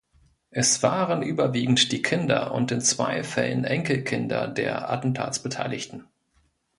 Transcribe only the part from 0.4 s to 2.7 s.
Es waren überwiegend die Kinder